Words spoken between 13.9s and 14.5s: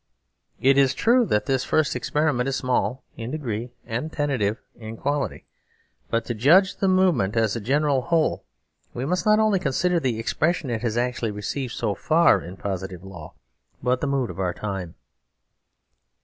the mood of